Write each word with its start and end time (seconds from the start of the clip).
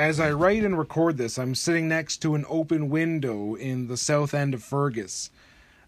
As 0.00 0.18
I 0.18 0.30
write 0.30 0.64
and 0.64 0.78
record 0.78 1.18
this, 1.18 1.38
I'm 1.38 1.54
sitting 1.54 1.86
next 1.86 2.22
to 2.22 2.34
an 2.34 2.46
open 2.48 2.88
window 2.88 3.54
in 3.54 3.86
the 3.86 3.98
south 3.98 4.32
end 4.32 4.54
of 4.54 4.62
Fergus. 4.62 5.28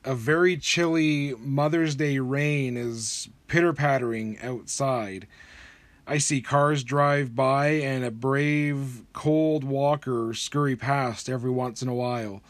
A 0.05 0.15
very 0.15 0.59
chilly 0.59 1.35
Mother's 1.39 1.95
Day 1.95 2.19
rain 2.19 2.77
is 2.77 3.31
pitter 3.49 3.73
pattering 3.73 4.39
outside. 4.43 5.27
I 6.07 6.19
see 6.19 6.43
cars 6.43 6.85
drive 6.85 7.35
by 7.35 7.69
and 7.69 8.05
a 8.05 8.11
brave, 8.11 9.01
cold 9.15 9.65
walker 9.65 10.35
scurry 10.35 10.77
past 10.77 11.31
every 11.31 11.51
once 11.51 11.81
in 11.81 11.89
a 11.89 11.95
while. 11.95 12.43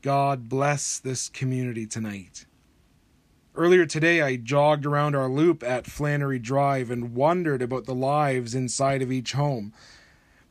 God 0.00 0.48
bless 0.48 1.00
this 1.00 1.28
community 1.28 1.88
tonight. 1.88 2.46
Earlier 3.56 3.84
today, 3.84 4.22
I 4.22 4.36
jogged 4.36 4.86
around 4.86 5.16
our 5.16 5.28
loop 5.28 5.64
at 5.64 5.88
Flannery 5.88 6.38
Drive 6.38 6.88
and 6.88 7.16
wondered 7.16 7.62
about 7.62 7.84
the 7.84 7.96
lives 7.96 8.54
inside 8.54 9.02
of 9.02 9.10
each 9.10 9.32
home. 9.32 9.72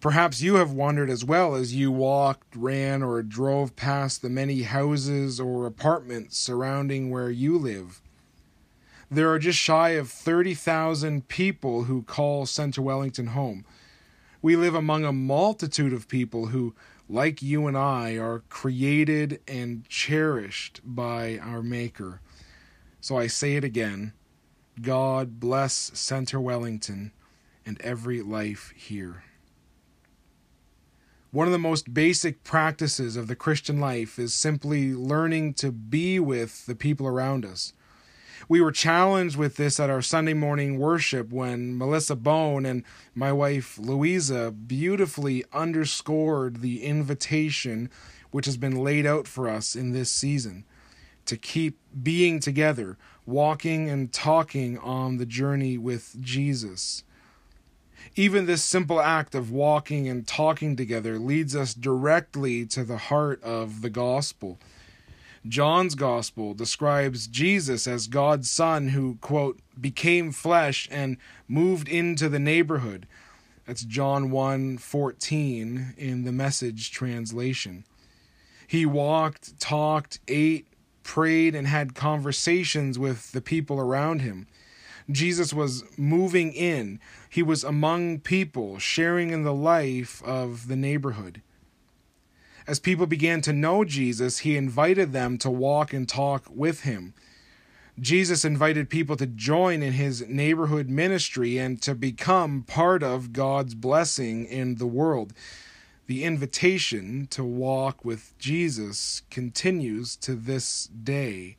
Perhaps 0.03 0.41
you 0.41 0.55
have 0.55 0.73
wondered 0.73 1.09
as 1.09 1.23
well 1.23 1.55
as 1.55 1.73
you 1.73 1.89
walked, 1.89 2.57
ran, 2.57 3.01
or 3.01 3.23
drove 3.23 3.77
past 3.77 4.21
the 4.21 4.29
many 4.29 4.63
houses 4.63 5.39
or 5.39 5.65
apartments 5.65 6.37
surrounding 6.37 7.09
where 7.09 7.29
you 7.29 7.57
live. 7.57 8.01
There 9.09 9.31
are 9.31 9.39
just 9.39 9.57
shy 9.57 9.91
of 9.91 10.09
30,000 10.09 11.29
people 11.29 11.85
who 11.85 12.03
call 12.03 12.45
Centre 12.45 12.81
Wellington 12.81 13.27
home. 13.27 13.63
We 14.41 14.57
live 14.57 14.75
among 14.75 15.05
a 15.05 15.13
multitude 15.13 15.93
of 15.93 16.09
people 16.09 16.47
who 16.47 16.75
like 17.07 17.41
you 17.41 17.65
and 17.67 17.77
I, 17.77 18.17
are 18.17 18.43
created 18.49 19.39
and 19.47 19.87
cherished 19.87 20.81
by 20.83 21.37
our 21.37 21.63
Maker. 21.63 22.19
So 22.99 23.17
I 23.17 23.27
say 23.27 23.55
it 23.55 23.63
again 23.63 24.11
God 24.81 25.39
bless 25.39 25.73
Centre 25.93 26.41
Wellington 26.41 27.13
and 27.65 27.79
every 27.79 28.21
life 28.21 28.73
here. 28.75 29.23
One 31.33 31.47
of 31.47 31.51
the 31.51 31.59
most 31.59 31.93
basic 31.93 32.45
practices 32.45 33.17
of 33.17 33.27
the 33.27 33.35
Christian 33.35 33.81
life 33.81 34.17
is 34.17 34.33
simply 34.33 34.93
learning 34.93 35.55
to 35.55 35.73
be 35.73 36.17
with 36.19 36.65
the 36.65 36.75
people 36.75 37.07
around 37.07 37.43
us 37.43 37.73
we 38.49 38.61
were 38.61 38.71
challenged 38.71 39.37
with 39.37 39.55
this 39.55 39.79
at 39.79 39.89
our 39.89 40.01
Sunday 40.01 40.33
morning 40.33 40.77
worship 40.77 41.31
when 41.31 41.77
Melissa 41.77 42.15
Bone 42.15 42.65
and 42.65 42.83
my 43.15 43.31
wife 43.31 43.77
Louisa 43.77 44.51
beautifully 44.51 45.45
underscored 45.53 46.61
the 46.61 46.83
invitation 46.83 47.89
which 48.31 48.45
has 48.45 48.57
been 48.57 48.75
laid 48.75 49.05
out 49.05 49.27
for 49.27 49.47
us 49.47 49.75
in 49.75 49.91
this 49.91 50.11
season 50.11 50.65
to 51.25 51.37
keep 51.37 51.77
being 52.01 52.39
together, 52.39 52.97
walking 53.25 53.89
and 53.89 54.11
talking 54.11 54.77
on 54.79 55.17
the 55.17 55.25
journey 55.25 55.77
with 55.77 56.17
Jesus. 56.19 57.03
Even 58.15 58.45
this 58.45 58.63
simple 58.63 59.01
act 59.01 59.33
of 59.35 59.51
walking 59.51 60.07
and 60.07 60.27
talking 60.27 60.75
together 60.75 61.17
leads 61.17 61.55
us 61.55 61.73
directly 61.73 62.65
to 62.67 62.83
the 62.83 62.97
heart 62.97 63.41
of 63.43 63.81
the 63.81 63.89
gospel 63.89 64.59
John's 65.47 65.95
gospel 65.95 66.53
describes 66.53 67.27
Jesus 67.27 67.85
as 67.85 68.07
God's 68.07 68.49
son 68.49 68.89
who, 68.89 69.17
quote, 69.19 69.59
became 69.79 70.31
flesh 70.31 70.87
and 70.89 71.17
moved 71.49 71.89
into 71.89 72.29
the 72.29 72.39
neighborhood. 72.39 73.07
That's 73.65 73.83
John 73.83 74.31
1 74.31 74.77
14 74.77 75.95
in 75.97 76.23
the 76.23 76.31
message 76.31 76.91
translation. 76.91 77.83
He 78.67 78.85
walked, 78.85 79.59
talked, 79.59 80.19
ate, 80.27 80.67
prayed, 81.03 81.55
and 81.55 81.67
had 81.67 81.93
conversations 81.93 82.97
with 82.97 83.33
the 83.33 83.41
people 83.41 83.79
around 83.79 84.21
him. 84.21 84.47
Jesus 85.09 85.53
was 85.53 85.83
moving 85.97 86.53
in. 86.53 86.99
He 87.29 87.43
was 87.43 87.63
among 87.63 88.19
people, 88.19 88.79
sharing 88.79 89.31
in 89.31 89.43
the 89.43 89.53
life 89.53 90.23
of 90.23 90.67
the 90.67 90.75
neighborhood. 90.75 91.41
As 92.65 92.79
people 92.79 93.05
began 93.05 93.41
to 93.41 93.51
know 93.51 93.83
Jesus, 93.83 94.39
he 94.39 94.55
invited 94.55 95.11
them 95.11 95.37
to 95.39 95.49
walk 95.49 95.93
and 95.93 96.07
talk 96.07 96.45
with 96.49 96.81
him. 96.81 97.13
Jesus 97.99 98.43
invited 98.43 98.89
people 98.89 99.15
to 99.17 99.27
join 99.27 99.83
in 99.83 99.93
his 99.93 100.27
neighborhood 100.27 100.89
ministry 100.89 101.57
and 101.57 101.81
to 101.81 101.93
become 101.93 102.63
part 102.63 103.03
of 103.03 103.33
God's 103.33 103.75
blessing 103.75 104.45
in 104.45 104.75
the 104.75 104.87
world. 104.87 105.33
The 106.07 106.23
invitation 106.23 107.27
to 107.31 107.43
walk 107.43 108.03
with 108.03 108.33
Jesus 108.39 109.21
continues 109.29 110.15
to 110.17 110.35
this 110.35 110.87
day. 110.87 111.57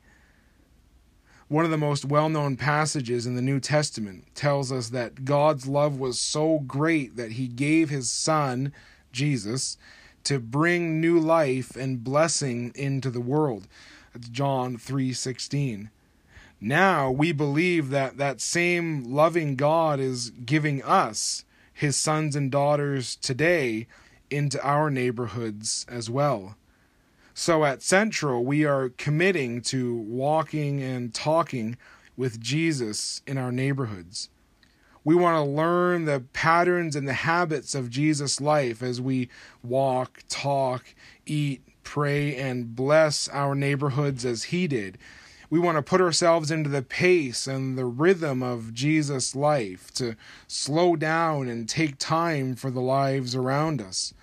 One 1.48 1.66
of 1.66 1.70
the 1.70 1.76
most 1.76 2.06
well 2.06 2.30
known 2.30 2.56
passages 2.56 3.26
in 3.26 3.34
the 3.34 3.42
New 3.42 3.60
Testament 3.60 4.34
tells 4.34 4.72
us 4.72 4.88
that 4.88 5.26
God's 5.26 5.66
love 5.66 5.98
was 5.98 6.18
so 6.18 6.60
great 6.60 7.16
that 7.16 7.32
he 7.32 7.48
gave 7.48 7.90
his 7.90 8.10
Son, 8.10 8.72
Jesus, 9.12 9.76
to 10.24 10.38
bring 10.38 11.02
new 11.02 11.20
life 11.20 11.76
and 11.76 12.02
blessing 12.02 12.72
into 12.74 13.10
the 13.10 13.20
world. 13.20 13.68
That's 14.14 14.28
John 14.28 14.78
3:16. 14.78 15.90
Now 16.62 17.10
we 17.10 17.30
believe 17.30 17.90
that 17.90 18.16
that 18.16 18.40
same 18.40 19.04
loving 19.04 19.54
God 19.54 20.00
is 20.00 20.30
giving 20.30 20.82
us 20.82 21.44
his 21.74 21.94
sons 21.94 22.34
and 22.34 22.50
daughters 22.50 23.16
today 23.16 23.86
into 24.30 24.62
our 24.64 24.90
neighborhoods 24.90 25.84
as 25.90 26.08
well. 26.08 26.56
So 27.36 27.64
at 27.64 27.82
Central, 27.82 28.44
we 28.44 28.64
are 28.64 28.90
committing 28.90 29.60
to 29.62 29.96
walking 29.96 30.80
and 30.80 31.12
talking 31.12 31.76
with 32.16 32.40
Jesus 32.40 33.22
in 33.26 33.38
our 33.38 33.50
neighborhoods. 33.50 34.28
We 35.02 35.16
want 35.16 35.36
to 35.36 35.50
learn 35.50 36.04
the 36.04 36.20
patterns 36.32 36.94
and 36.94 37.08
the 37.08 37.12
habits 37.12 37.74
of 37.74 37.90
Jesus' 37.90 38.40
life 38.40 38.84
as 38.84 39.00
we 39.00 39.28
walk, 39.64 40.22
talk, 40.28 40.94
eat, 41.26 41.62
pray, 41.82 42.36
and 42.36 42.76
bless 42.76 43.28
our 43.28 43.56
neighborhoods 43.56 44.24
as 44.24 44.44
He 44.44 44.68
did. 44.68 44.96
We 45.50 45.58
want 45.58 45.76
to 45.76 45.82
put 45.82 46.00
ourselves 46.00 46.52
into 46.52 46.70
the 46.70 46.82
pace 46.82 47.48
and 47.48 47.76
the 47.76 47.84
rhythm 47.84 48.44
of 48.44 48.72
Jesus' 48.72 49.34
life, 49.34 49.92
to 49.94 50.14
slow 50.46 50.94
down 50.94 51.48
and 51.48 51.68
take 51.68 51.98
time 51.98 52.54
for 52.54 52.70
the 52.70 52.80
lives 52.80 53.34
around 53.34 53.82
us. 53.82 54.14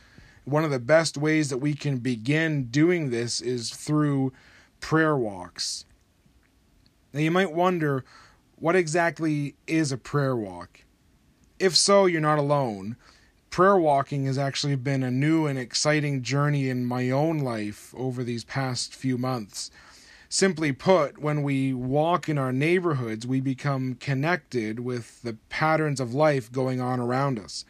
One 0.45 0.63
of 0.63 0.71
the 0.71 0.79
best 0.79 1.17
ways 1.17 1.49
that 1.49 1.59
we 1.59 1.73
can 1.73 1.97
begin 1.97 2.65
doing 2.65 3.09
this 3.09 3.41
is 3.41 3.69
through 3.69 4.33
prayer 4.79 5.15
walks. 5.15 5.85
Now, 7.13 7.19
you 7.19 7.31
might 7.31 7.53
wonder 7.53 8.03
what 8.55 8.75
exactly 8.75 9.55
is 9.67 9.91
a 9.91 9.97
prayer 9.97 10.35
walk? 10.35 10.81
If 11.59 11.75
so, 11.75 12.05
you're 12.05 12.21
not 12.21 12.39
alone. 12.39 12.95
Prayer 13.49 13.77
walking 13.77 14.25
has 14.25 14.37
actually 14.37 14.75
been 14.77 15.03
a 15.03 15.11
new 15.11 15.45
and 15.45 15.59
exciting 15.59 16.21
journey 16.21 16.69
in 16.69 16.85
my 16.85 17.09
own 17.09 17.39
life 17.39 17.93
over 17.97 18.23
these 18.23 18.43
past 18.43 18.95
few 18.95 19.17
months. 19.17 19.69
Simply 20.29 20.71
put, 20.71 21.17
when 21.17 21.43
we 21.43 21.73
walk 21.73 22.29
in 22.29 22.37
our 22.37 22.53
neighborhoods, 22.53 23.27
we 23.27 23.41
become 23.41 23.95
connected 23.95 24.79
with 24.79 25.21
the 25.21 25.33
patterns 25.49 25.99
of 25.99 26.13
life 26.13 26.49
going 26.49 26.79
on 26.79 27.01
around 27.01 27.37
us. 27.37 27.65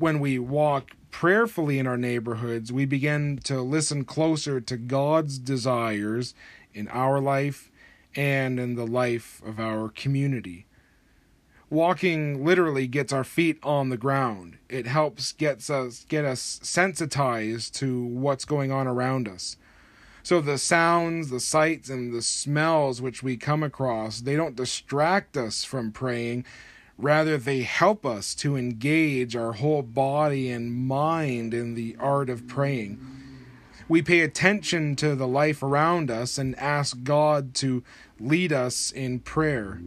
When 0.00 0.18
we 0.18 0.38
walk 0.38 0.92
prayerfully 1.10 1.78
in 1.78 1.86
our 1.86 1.98
neighborhoods, 1.98 2.72
we 2.72 2.86
begin 2.86 3.38
to 3.44 3.60
listen 3.60 4.06
closer 4.06 4.58
to 4.58 4.78
God's 4.78 5.38
desires 5.38 6.34
in 6.72 6.88
our 6.88 7.20
life 7.20 7.70
and 8.16 8.58
in 8.58 8.76
the 8.76 8.86
life 8.86 9.42
of 9.44 9.60
our 9.60 9.90
community. 9.90 10.64
Walking 11.68 12.42
literally 12.42 12.86
gets 12.86 13.12
our 13.12 13.24
feet 13.24 13.58
on 13.62 13.90
the 13.90 13.98
ground. 13.98 14.56
It 14.70 14.86
helps 14.86 15.32
gets 15.32 15.68
us 15.68 16.06
get 16.08 16.24
us 16.24 16.60
sensitized 16.62 17.74
to 17.74 18.02
what's 18.02 18.46
going 18.46 18.72
on 18.72 18.86
around 18.86 19.28
us. 19.28 19.58
So 20.22 20.40
the 20.40 20.56
sounds, 20.56 21.28
the 21.28 21.40
sights 21.40 21.90
and 21.90 22.10
the 22.10 22.22
smells 22.22 23.02
which 23.02 23.22
we 23.22 23.36
come 23.36 23.62
across, 23.62 24.22
they 24.22 24.34
don't 24.34 24.56
distract 24.56 25.36
us 25.36 25.62
from 25.62 25.92
praying, 25.92 26.46
rather 27.02 27.36
they 27.36 27.62
help 27.62 28.04
us 28.04 28.34
to 28.34 28.56
engage 28.56 29.34
our 29.34 29.52
whole 29.52 29.82
body 29.82 30.50
and 30.50 30.72
mind 30.72 31.54
in 31.54 31.74
the 31.74 31.96
art 31.98 32.30
of 32.30 32.46
praying 32.46 32.98
we 33.90 34.00
pay 34.02 34.20
attention 34.20 34.94
to 34.94 35.16
the 35.16 35.26
life 35.26 35.64
around 35.64 36.12
us 36.12 36.38
and 36.38 36.56
ask 36.60 37.02
God 37.02 37.54
to 37.56 37.82
lead 38.20 38.52
us 38.52 38.92
in 38.92 39.18
prayer. 39.18 39.80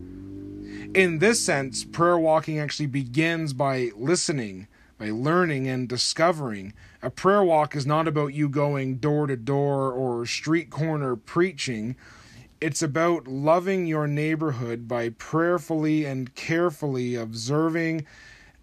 In 0.93 1.19
this 1.19 1.41
sense, 1.41 1.85
prayer 1.85 2.17
walking 2.17 2.59
actually 2.59 2.87
begins 2.87 3.53
by 3.53 3.91
listening, 3.95 4.67
by 4.97 5.09
learning 5.09 5.69
and 5.69 5.87
discovering. 5.87 6.73
A 7.01 7.09
prayer 7.09 7.45
walk 7.45 7.77
is 7.77 7.85
not 7.85 8.05
about 8.05 8.33
you 8.33 8.49
going 8.49 8.97
door 8.97 9.25
to 9.25 9.37
door 9.37 9.93
or 9.93 10.25
street 10.25 10.69
corner 10.69 11.15
preaching. 11.15 11.95
It's 12.63 12.81
about 12.81 13.27
loving 13.27 13.87
your 13.87 14.07
neighborhood 14.07 14.87
by 14.87 15.09
prayerfully 15.09 16.05
and 16.05 16.33
carefully 16.33 17.13
observing, 17.13 18.05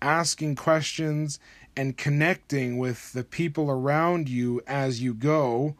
asking 0.00 0.56
questions, 0.56 1.38
and 1.76 1.98
connecting 1.98 2.78
with 2.78 3.12
the 3.12 3.24
people 3.24 3.70
around 3.70 4.26
you 4.26 4.62
as 4.66 5.02
you 5.02 5.12
go, 5.12 5.76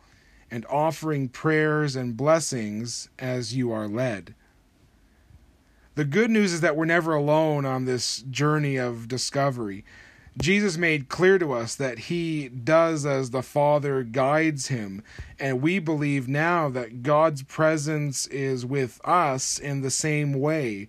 and 0.50 0.66
offering 0.66 1.30
prayers 1.30 1.96
and 1.96 2.14
blessings 2.14 3.08
as 3.18 3.56
you 3.56 3.72
are 3.72 3.88
led. 3.88 4.34
The 5.94 6.04
good 6.04 6.30
news 6.30 6.52
is 6.52 6.60
that 6.60 6.76
we're 6.76 6.84
never 6.84 7.14
alone 7.14 7.64
on 7.64 7.86
this 7.86 8.18
journey 8.30 8.76
of 8.76 9.08
discovery. 9.08 9.82
Jesus 10.40 10.78
made 10.78 11.10
clear 11.10 11.38
to 11.38 11.52
us 11.52 11.74
that 11.74 11.98
he 11.98 12.48
does 12.48 13.04
as 13.04 13.28
the 13.28 13.42
Father 13.42 14.02
guides 14.02 14.68
him, 14.68 15.02
and 15.38 15.60
we 15.60 15.78
believe 15.78 16.28
now 16.28 16.70
that 16.70 17.02
God's 17.02 17.42
presence 17.42 18.26
is 18.28 18.64
with 18.64 19.00
us 19.04 19.58
in 19.58 19.82
the 19.82 19.90
same 19.90 20.32
way. 20.32 20.88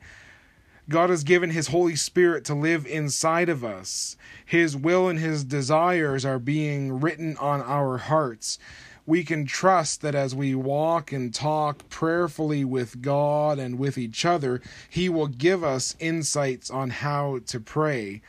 God 0.88 1.10
has 1.10 1.24
given 1.24 1.52
His 1.52 1.68
Holy 1.68 1.96
Spirit 1.96 2.46
to 2.46 2.54
live 2.54 2.86
inside 2.86 3.50
of 3.50 3.64
us. 3.64 4.16
His 4.46 4.76
will 4.76 5.08
and 5.08 5.20
His 5.20 5.44
desires 5.44 6.26
are 6.26 6.40
being 6.40 7.00
written 7.00 7.38
on 7.38 7.62
our 7.62 7.98
hearts. 7.98 8.58
We 9.06 9.24
can 9.24 9.46
trust 9.46 10.02
that 10.02 10.16
as 10.16 10.34
we 10.34 10.56
walk 10.56 11.12
and 11.12 11.34
talk 11.34 11.90
prayerfully 11.90 12.64
with 12.66 13.02
God 13.02 13.60
and 13.60 13.78
with 13.78 13.98
each 13.98 14.26
other, 14.26 14.62
He 14.90 15.10
will 15.10 15.28
give 15.28 15.64
us 15.64 15.96
insights 16.00 16.70
on 16.70 16.90
how 16.90 17.40
to 17.48 17.60
pray. 17.60 18.22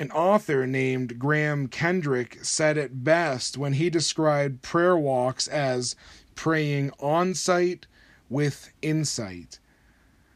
An 0.00 0.12
author 0.12 0.64
named 0.64 1.18
Graham 1.18 1.66
Kendrick 1.66 2.38
said 2.42 2.78
it 2.78 3.02
best 3.02 3.58
when 3.58 3.72
he 3.72 3.90
described 3.90 4.62
prayer 4.62 4.96
walks 4.96 5.48
as 5.48 5.96
praying 6.36 6.92
on 7.00 7.34
site 7.34 7.88
with 8.30 8.70
insight. 8.80 9.58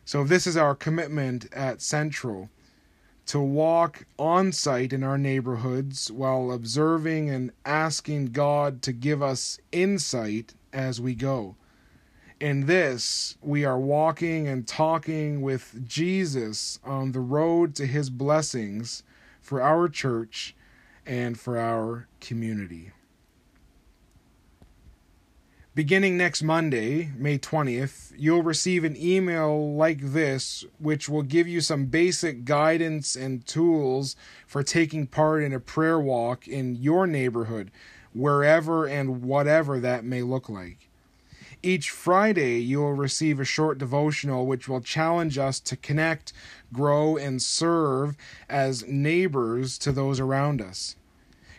So, 0.05 0.25
this 0.25 0.49
is 0.49 0.57
our 0.57 0.75
commitment 0.75 1.47
at 1.53 1.81
Central 1.81 2.51
to 3.27 3.39
walk 3.39 4.05
on 4.19 4.51
site 4.51 4.93
in 4.93 5.05
our 5.05 5.17
neighborhoods 5.17 6.11
while 6.11 6.51
observing 6.51 7.31
and 7.31 7.53
asking 7.65 8.33
God 8.33 8.83
to 8.83 8.93
give 8.93 9.23
us 9.23 9.61
insight 9.71 10.55
as 10.73 11.01
we 11.01 11.15
go. 11.15 11.55
In 12.41 12.67
this, 12.67 13.37
we 13.41 13.65
are 13.65 13.79
walking 13.79 14.49
and 14.49 14.67
talking 14.67 15.41
with 15.41 15.87
Jesus 15.87 16.81
on 16.83 17.13
the 17.13 17.21
road 17.21 17.77
to 17.77 17.87
his 17.87 18.11
blessings 18.11 19.05
for 19.43 19.61
our 19.61 19.89
church 19.89 20.55
and 21.05 21.39
for 21.39 21.59
our 21.59 22.09
community. 22.21 22.93
Beginning 25.75 26.19
next 26.19 26.43
Monday, 26.43 27.13
May 27.17 27.39
20th, 27.39 28.13
you'll 28.19 28.43
receive 28.43 28.85
an 28.85 28.95
email 28.95 29.75
like 29.75 30.01
this, 30.03 30.67
which 30.79 31.09
will 31.09 31.23
give 31.23 31.49
you 31.49 31.63
some 31.63 31.87
basic 31.87 32.45
guidance 32.45 33.17
and 33.17 33.47
tools 33.47 34.15
for 34.47 34.63
taking 34.63 35.07
part 35.07 35.43
in 35.43 35.55
a 35.55 35.61
prayer 35.61 35.99
walk 35.99 36.47
in 36.47 36.77
your 36.77 37.07
neighborhood, 37.07 37.71
wherever 38.13 38.87
and 38.87 39.23
whatever 39.23 39.81
that 39.81 40.05
may 40.05 40.21
look 40.21 40.51
like. 40.51 40.91
Each 41.65 41.91
Friday, 41.91 42.59
you 42.59 42.81
will 42.81 42.95
receive 42.95 43.39
a 43.39 43.45
short 43.45 43.79
devotional 43.79 44.47
which 44.47 44.69
will 44.69 44.81
challenge 44.81 45.39
us 45.39 45.61
to 45.61 45.77
connect, 45.77 46.33
grow, 46.73 47.17
and 47.17 47.41
serve 47.41 48.17
as 48.49 48.85
neighbors 48.89 49.79
to 49.79 49.93
those 49.93 50.19
around 50.19 50.61
us. 50.61 50.97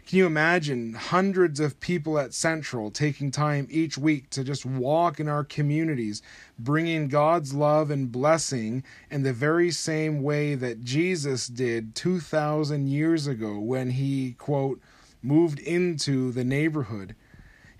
Can 0.06 0.18
you 0.18 0.26
imagine 0.26 0.96
hundreds 0.96 1.62
of 1.62 1.80
people 1.80 2.20
at 2.20 2.34
Central 2.34 2.92
taking 2.92 3.32
time 3.32 3.66
each 3.72 3.98
week 3.98 4.30
to 4.32 4.44
just 4.44 4.66
walk 4.66 5.22
in 5.22 5.30
our 5.30 5.46
communities, 5.46 6.22
bringing 6.60 7.08
God's 7.08 7.54
love 7.54 7.90
and 7.90 8.12
blessing 8.12 8.84
in 9.10 9.24
the 9.24 9.32
very 9.32 9.72
same 9.72 10.22
way 10.22 10.56
that 10.56 10.84
Jesus 10.84 11.48
did 11.48 11.96
2,000 11.96 12.90
years 12.90 13.26
ago 13.26 13.58
when 13.58 13.92
he, 13.92 14.34
quote, 14.34 14.82
moved 15.22 15.60
into 15.60 16.34
the 16.34 16.44
neighborhood? 16.44 17.16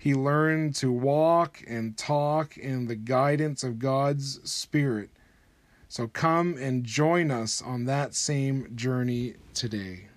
He 0.04 0.14
learned 0.14 0.74
to 0.74 0.92
walk 0.92 1.62
and 1.66 1.96
talk 1.96 2.58
in 2.58 2.88
the 2.88 2.94
guidance 2.94 3.64
of 3.64 3.78
God's 3.78 4.38
Spirit. 4.44 5.08
So 5.88 6.08
come 6.08 6.58
and 6.58 6.84
join 6.84 7.30
us 7.30 7.62
on 7.62 7.86
that 7.86 8.14
same 8.14 8.76
journey 8.76 9.36
today. 9.54 10.08